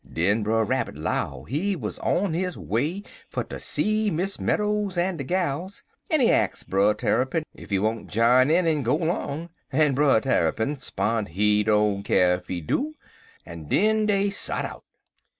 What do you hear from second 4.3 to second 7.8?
Meadows en de gals, en he ax Brer Tarrypin ef he